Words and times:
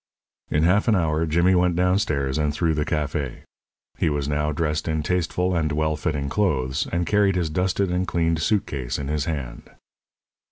In 0.49 0.63
half 0.63 0.87
an 0.87 0.95
hour 0.95 1.27
Jimmy 1.27 1.53
went 1.53 1.75
down 1.75 1.99
stairs 1.99 2.39
and 2.39 2.51
through 2.51 2.73
the 2.73 2.85
café. 2.85 3.41
He 3.99 4.09
was 4.09 4.27
now 4.27 4.51
dressed 4.51 4.87
in 4.87 5.03
tasteful 5.03 5.55
and 5.55 5.71
well 5.71 5.95
fitting 5.95 6.27
clothes, 6.27 6.87
and 6.91 7.05
carried 7.05 7.35
his 7.35 7.51
dusted 7.51 7.91
and 7.91 8.07
cleaned 8.07 8.41
suit 8.41 8.65
case 8.65 8.97
in 8.97 9.09
his 9.09 9.25
hand. 9.25 9.69